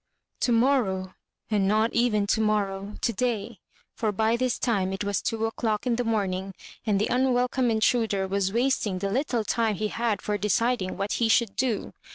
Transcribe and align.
To 0.39 0.51
morrow; 0.51 1.13
and 1.51 1.67
not 1.67 1.93
even 1.93 2.25
to 2.25 2.41
morrow— 2.41 2.93
^to 3.03 3.15
day— 3.15 3.59
for 3.99 4.11
by 4.11 4.35
this 4.35 4.57
time 4.57 4.93
it 4.93 5.03
was 5.03 5.21
two 5.21 5.37
o^clock 5.37 5.85
in 5.85 5.95
the 5.95 6.03
room 6.03 6.33
ing, 6.33 6.53
and 6.87 6.99
the 6.99 7.05
unwelcome 7.05 7.69
intruder 7.69 8.27
was 8.27 8.51
wasting' 8.51 8.97
the 8.97 9.11
little 9.11 9.43
time 9.43 9.75
he 9.75 9.89
had 9.89 10.19
for 10.19 10.39
deciding 10.39 10.97
what 10.97 11.11
he 11.21 11.29
should' 11.29 11.55
do. 11.55 11.93